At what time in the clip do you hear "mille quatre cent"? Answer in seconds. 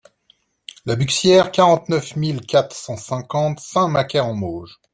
2.15-2.97